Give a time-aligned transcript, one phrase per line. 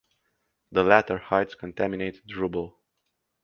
[0.71, 2.79] The latter hides contaminated rubble.